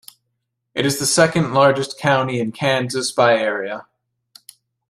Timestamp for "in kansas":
2.39-3.11